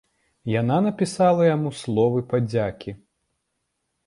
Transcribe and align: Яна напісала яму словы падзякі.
Яна 0.61 0.77
напісала 0.85 1.41
яму 1.49 1.75
словы 1.83 2.19
падзякі. 2.33 2.91